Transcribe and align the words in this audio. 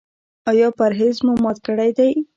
ایا 0.49 0.67
پرهیز 0.77 1.15
مو 1.25 1.33
مات 1.43 1.57
کړی 1.65 1.89
دی؟ 1.97 2.09